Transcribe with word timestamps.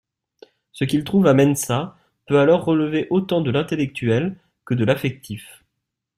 Ce 0.71 0.83
qu'ils 0.83 1.03
trouvent 1.03 1.27
à 1.27 1.35
Mensa 1.35 1.95
peut 2.25 2.39
alors 2.39 2.65
relever 2.65 3.05
autant 3.11 3.39
de 3.41 3.51
l'intellectuel 3.51 4.35
que 4.65 4.73
de 4.73 4.83
l'affectif. 4.83 5.63